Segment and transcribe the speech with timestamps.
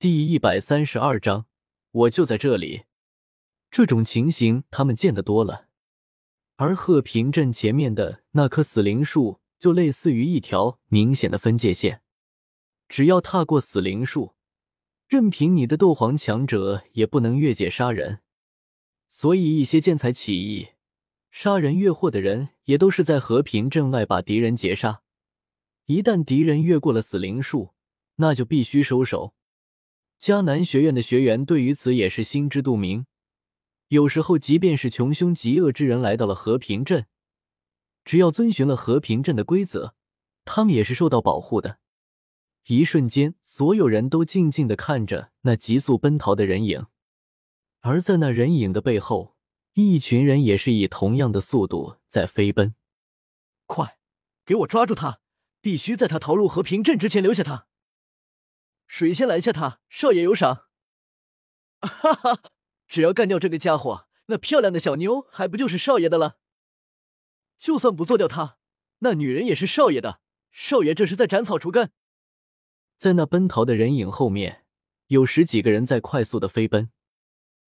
[0.00, 1.44] 第一百三十二章，
[1.90, 2.84] 我就在这里。
[3.70, 5.66] 这种情形他们见得多了，
[6.56, 12.00] 而鹤平镇前面的那棵死灵树就类似于一条明显的分界线，
[12.88, 14.34] 只要踏过死灵树，
[15.06, 18.20] 任凭你的斗皇强者也不能越界杀人。
[19.06, 20.68] 所以，一些见财起意、
[21.30, 25.02] 杀人越货的人，也都是在和平镇外把敌人截杀。
[25.84, 27.74] 一旦敌人越过了死灵树，
[28.16, 29.34] 那就必须收手。
[30.20, 33.06] 迦南学院的学员对于此也是心知肚明。
[33.88, 37.06] 有时候，即便是穷凶极恶之人来到了和平镇，
[38.04, 39.94] 只要遵循了和平镇的规则，
[40.44, 41.78] 他们也是受到保护的。
[42.66, 46.84] 一瞬间，所有人都静静的看着那急速奔逃的人影，
[47.80, 49.34] 而在那人影的背后，
[49.72, 52.74] 一群人也是以同样的速度在飞奔。
[53.64, 53.98] 快，
[54.44, 55.20] 给我抓住他！
[55.62, 57.68] 必须在他逃入和平镇之前留下他。
[58.92, 60.66] 谁先拦下他，少爷有赏。
[61.80, 62.42] 哈哈，
[62.88, 66.38] 只要干掉这个家伙，那漂亮的小妞还不就是少爷的了？
[67.56, 68.58] 就算不做掉他，
[68.98, 70.20] 那女人也是少爷的。
[70.50, 71.92] 少爷这是在斩草除根。
[72.96, 74.64] 在那奔逃的人影后面，
[75.06, 76.90] 有十几个人在快速的飞奔，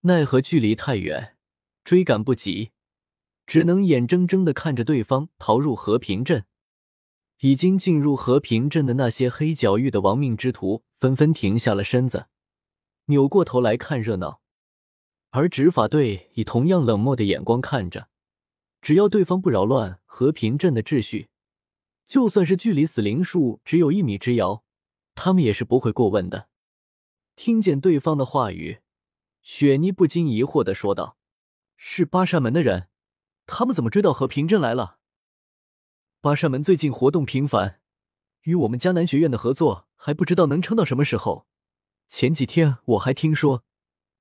[0.00, 1.36] 奈何距离太远，
[1.84, 2.72] 追赶不及，
[3.46, 6.44] 只能眼睁睁的看着对方逃入和平镇。
[7.40, 12.28] 已经进入和平镇的那些黑角域的亡命之徒纷纷停下了身子，
[13.08, 14.40] 扭过头来看热闹。
[15.32, 18.08] 而执法队以同样冷漠的眼光看着，
[18.80, 21.28] 只要对方不扰乱和平镇的秩序，
[22.06, 24.64] 就算是距离死灵树只有一米之遥，
[25.14, 26.48] 他们也是不会过问的。
[27.36, 28.78] 听见对方的话语，
[29.42, 31.18] 雪妮不禁疑惑的说道
[31.76, 32.88] ：“是八扇门的人，
[33.44, 35.00] 他们怎么追到和平镇来了？”
[36.22, 37.82] 八扇门最近活动频繁，
[38.44, 41.46] 与我们迦南学院的合作还不知道能撑到什么时候。
[42.08, 43.64] 前几天我还听说，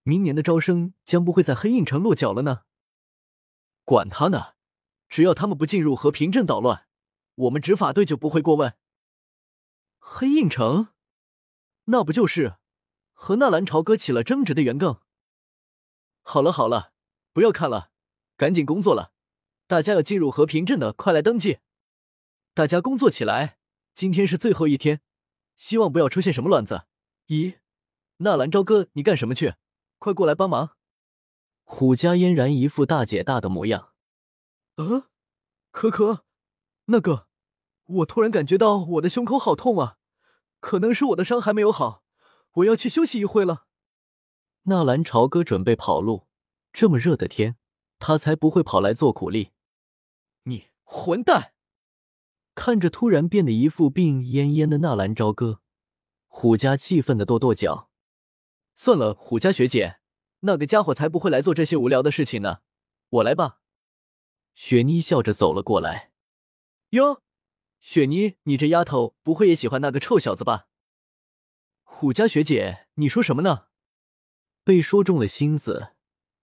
[0.03, 2.61] 明年的招生将不会在黑印城落脚了呢。
[3.83, 4.53] 管他呢，
[5.09, 6.87] 只要他们不进入和平镇捣乱，
[7.35, 8.77] 我们执法队就不会过问。
[9.99, 10.87] 黑印城，
[11.87, 12.55] 那不就是
[13.11, 15.01] 和纳兰朝歌起了争执的原更？
[16.21, 16.93] 好了好了，
[17.33, 17.91] 不要看了，
[18.37, 19.11] 赶紧工作了。
[19.67, 21.59] 大家要进入和平镇的，快来登记。
[22.53, 23.57] 大家工作起来，
[23.93, 25.01] 今天是最后一天，
[25.63, 26.87] 希望不要出现什么乱子。
[27.27, 27.59] 咦，
[28.17, 29.55] 纳兰朝歌，你干什么去？
[29.97, 30.75] 快过来帮忙！
[31.63, 33.93] 虎家嫣然一副大姐大的模样。
[34.75, 35.07] 呃，
[35.71, 36.25] 可可，
[36.87, 37.29] 那个，
[37.85, 39.95] 我突然感觉到我的胸口好痛啊，
[40.59, 42.03] 可能是我的伤还没有好，
[42.55, 43.67] 我要去休息一会了。
[44.63, 46.27] 纳兰朝歌准备跑路，
[46.73, 47.55] 这么热的天，
[47.99, 49.53] 他才不会跑来做苦力。
[50.43, 51.52] 你混蛋！
[52.55, 55.61] 看着突然变得一副病恹恹的纳兰朝歌，
[56.27, 57.89] 虎家气愤的跺跺脚
[58.75, 59.97] ：“算了，虎家学姐，
[60.41, 62.59] 那个家伙才不会来做这些无聊的事情呢，
[63.09, 63.59] 我来吧。”
[64.53, 66.11] 雪妮笑着走了过来。
[66.91, 67.23] “哟，
[67.79, 70.67] 雪妮，你这丫头不会也喜欢那个臭小子吧？”
[71.81, 73.65] 虎家学姐，你说什么呢？
[74.63, 75.89] 被说中了心思，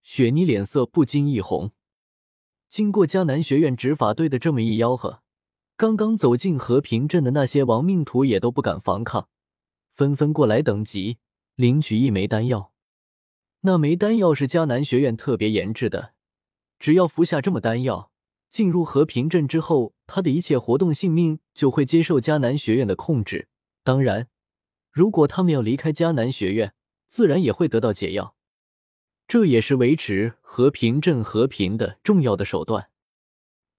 [0.03, 1.73] 雪妮脸色不禁一红。
[2.69, 5.20] 经过江南学院执法队的这么一吆喝。
[5.81, 9.31] 刚刚走进和平镇的那些亡命徒也都不敢反抗，
[9.95, 11.17] 纷纷过来等级
[11.55, 12.75] 领取一枚丹药。
[13.63, 16.13] 那枚丹药是迦南学院特别研制的，
[16.79, 18.11] 只要服下这么丹药，
[18.51, 23.49] 进入和平镇之后，他的一切活动性命就会接受迦南学院的控制。
[23.83, 24.29] 当然，
[24.93, 26.75] 如果他们要离开迦南学院，
[27.09, 28.35] 自然也会得到解药。
[29.27, 32.91] 这也是维持和平镇和平的重要的手段。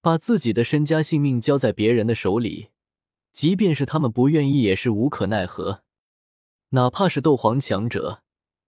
[0.01, 2.69] 把自己的身家性命交在别人的手里，
[3.31, 5.84] 即便是他们不愿意，也是无可奈何。
[6.69, 8.23] 哪怕是斗皇强者，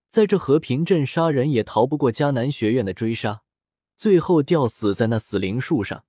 [0.07, 3.41] 在这和平镇杀人，也逃不过迦南学院的追杀，
[3.97, 6.05] 最后吊死在那死灵树上。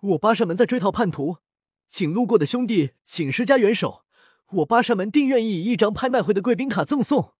[0.00, 1.38] 我八扇门在追逃叛徒，
[1.88, 4.04] 请路过的兄弟请施加援手，
[4.52, 7.32] 我八扇门定愿意以一张拍卖会的贵宾卡赠送。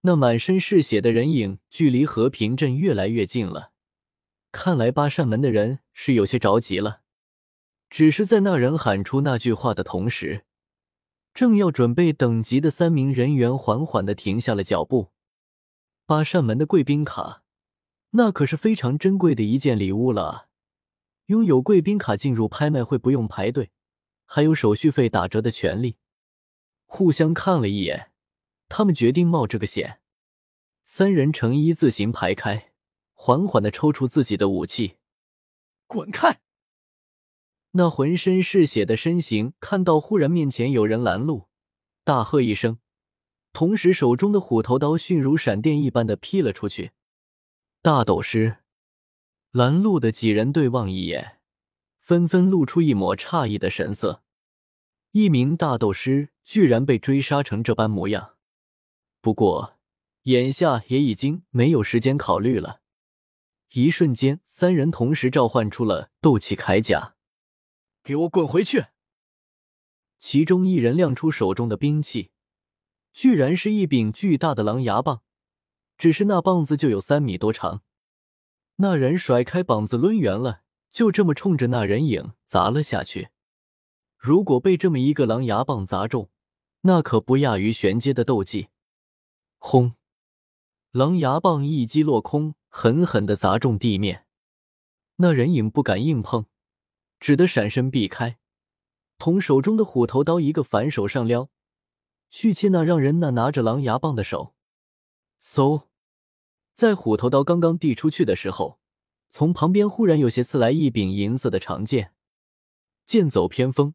[0.00, 3.70] 那满身是血的人影，距离和平镇越来越近了。
[4.52, 7.02] 看来八扇门的人是有些着急了，
[7.88, 10.44] 只是在那人喊出那句话的同时，
[11.32, 15.12] 正要准备等级的三名人员缓缓的停下了脚步。
[16.04, 17.44] 八扇门的贵宾卡，
[18.10, 20.48] 那可是非常珍贵的一件礼物了。
[21.26, 23.70] 拥有贵宾卡进入拍卖会不用排队，
[24.26, 25.96] 还有手续费打折的权利。
[26.86, 28.10] 互相看了一眼，
[28.68, 30.00] 他们决定冒这个险。
[30.82, 32.69] 三人呈一字形排开。
[33.22, 34.96] 缓缓的抽出自己的武器，
[35.86, 36.40] 滚开！
[37.72, 41.48] 那浑身是血的身形看到忽然面前有人拦路，
[42.02, 42.78] 大喝一声，
[43.52, 46.92] 同时手中的虎头刀迅如闪电一般的劈了出去。
[47.82, 48.60] 大斗师、
[49.50, 51.40] 拦路的几人对望一眼，
[51.98, 54.22] 纷纷露出一抹诧异的神色。
[55.10, 58.36] 一名大斗师居然被追杀成这般模样，
[59.20, 59.74] 不过
[60.22, 62.79] 眼下也已经没有时间考虑了。
[63.72, 67.14] 一瞬间，三人同时召唤出了斗气铠甲，
[68.02, 68.86] 给我滚回去！
[70.18, 72.32] 其中一人亮出手中的兵器，
[73.12, 75.22] 居然是一柄巨大的狼牙棒，
[75.96, 77.82] 只是那棒子就有三米多长。
[78.76, 83.28] 那人甩开膀子抡圆了，就这么冲着那人影砸了下去。
[84.16, 86.28] 如果被这么一个狼牙棒砸中，
[86.80, 88.68] 那可不亚于玄阶的斗技。
[89.58, 89.94] 轰！
[90.90, 94.24] 狼牙棒一击落空，狠狠的砸中地面。
[95.16, 96.46] 那人影不敢硬碰，
[97.18, 98.38] 只得闪身避开，
[99.18, 101.50] 同手中的虎头刀一个反手上撩，
[102.30, 104.54] 去切那让人那拿着狼牙棒的手。
[105.38, 105.88] 嗖！
[106.72, 108.80] 在虎头刀刚刚递出去的时候，
[109.28, 112.14] 从旁边忽然有些刺来一柄银色的长剑，
[113.04, 113.92] 剑走偏锋。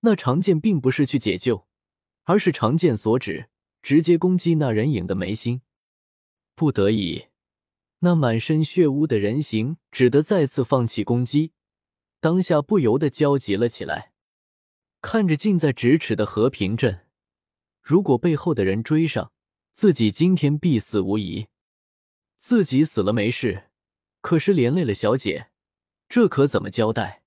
[0.00, 1.66] 那长剑并不是去解救，
[2.24, 3.50] 而是长剑所指，
[3.82, 5.60] 直接攻击那人影的眉心。
[6.54, 7.26] 不得已，
[8.04, 11.52] 那满身血污的人形只得再次放弃攻击，
[12.20, 14.12] 当下不由得焦急了起来。
[15.00, 17.06] 看着近在咫尺的和平镇，
[17.80, 19.32] 如果背后的人追上，
[19.72, 21.46] 自己今天必死无疑。
[22.36, 23.70] 自己死了没事，
[24.20, 25.48] 可是连累了小姐，
[26.06, 27.22] 这可怎么交代？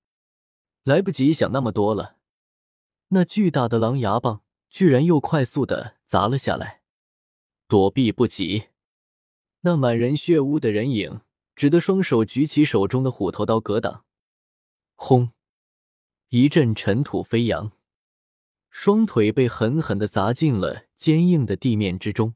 [0.84, 2.18] 来不及想那么多了。
[3.08, 6.84] 那巨大的狼牙棒居然又快速的砸了下来，
[7.68, 8.68] 躲避不及，
[9.62, 11.22] 那满人血污的人影
[11.56, 14.06] 只得双手举起手中的虎头刀格挡。
[14.96, 15.32] 轰！
[16.30, 17.72] 一阵尘土飞扬，
[18.70, 22.36] 双腿被狠狠的砸进了坚硬的地面之中，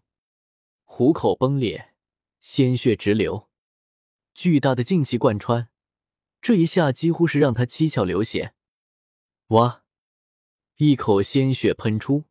[0.86, 1.94] 虎口崩裂，
[2.40, 3.50] 鲜血直流，
[4.34, 5.70] 巨大的劲气贯穿，
[6.42, 8.54] 这一下几乎是让他七窍流血。
[9.48, 9.84] 哇！
[10.78, 12.24] 一口鲜血喷出，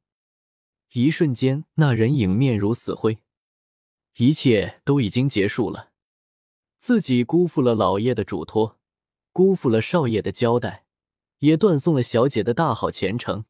[0.92, 3.18] 一瞬间，那人影面如死灰。
[4.20, 5.92] 一切都已经结束了，
[6.76, 8.78] 自己辜负了老爷的嘱托，
[9.32, 10.84] 辜负了少爷的交代，
[11.38, 13.46] 也断送了小姐的大好前程。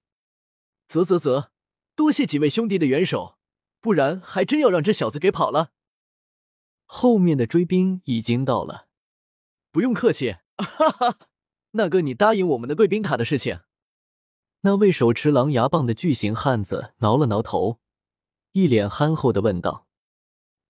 [0.87, 1.51] 啧啧啧，
[1.97, 3.37] 多谢几位兄弟的援手，
[3.81, 5.73] 不然还真要让这小子给跑了。
[6.85, 8.87] 后面的追兵已经到了，
[9.73, 11.19] 不用客气，哈哈，
[11.73, 13.63] 那个，你答应我们的贵宾卡的事情。
[14.61, 17.81] 那位手持狼牙棒的巨型汉子挠了挠头，
[18.53, 19.89] 一脸憨厚的问道：“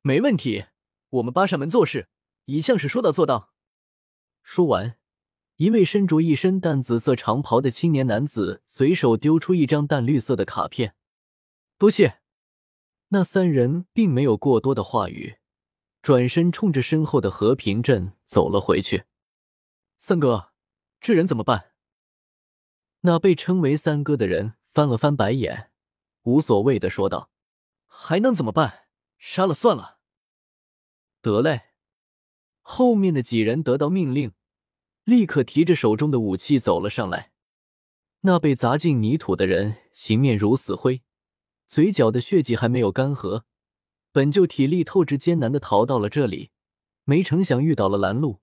[0.02, 0.67] 没问题，
[1.11, 2.08] 我们八扇门做事
[2.47, 3.52] 一向是说到做到。”
[4.43, 4.99] 说完，
[5.56, 10.94] 一位身着一身淡紫色长袍的青年男子随手丢出一张淡绿色的卡片。
[11.76, 12.20] 多谢。
[13.08, 15.38] 那三人并没有过多的话语，
[16.00, 19.05] 转身冲着身后的和平镇走了回去。
[19.99, 20.53] 三哥，
[21.00, 21.73] 这人怎么办？
[23.00, 25.73] 那被称为三哥的人翻了翻白眼，
[26.23, 27.31] 无所谓的说道
[27.87, 28.87] ：“还能怎么办？
[29.20, 30.00] 杀了算了。”
[31.22, 31.67] 得嘞。
[32.62, 34.32] 后面的几人得到命令，
[35.05, 37.32] 立刻提着手中的武器走了上来。
[38.20, 41.02] 那被砸进泥土的人形面如死灰，
[41.67, 43.44] 嘴角的血迹还没有干涸。
[44.12, 46.50] 本就体力透支艰难的逃到了这里，
[47.05, 48.41] 没成想遇到了拦路，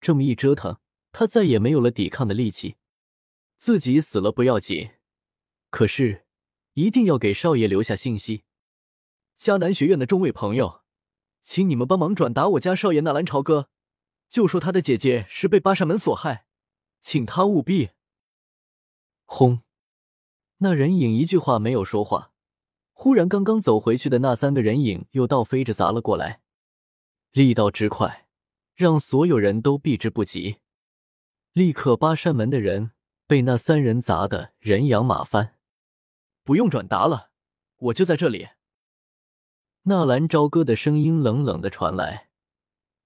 [0.00, 0.78] 这么一折腾，
[1.12, 2.76] 他再也没有了抵抗的力气。
[3.56, 4.90] 自己死了不要紧，
[5.70, 6.26] 可是
[6.74, 8.44] 一定要给少爷留下信息。
[9.42, 10.82] 迦南学院的众位朋友，
[11.42, 13.68] 请你们帮忙转达我家少爷纳兰朝歌，
[14.28, 16.46] 就说他的姐姐是被八扇门所害，
[17.00, 17.90] 请他务必。
[19.24, 19.62] 轰！
[20.58, 22.30] 那人影一句话没有说话，
[22.92, 26.42] 忽然刚刚走回去的那三个人影又倒飞着砸了过来，
[27.32, 28.28] 力道之快，
[28.76, 30.58] 让所有人都避之不及。
[31.52, 32.92] 立刻八扇门的人。
[33.26, 35.56] 被那三人砸得人仰马翻，
[36.44, 37.30] 不用转达了，
[37.76, 38.48] 我就在这里。
[39.84, 42.28] 纳兰朝歌的声音冷冷的传来，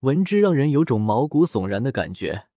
[0.00, 2.48] 闻之让人有种毛骨悚然的感觉。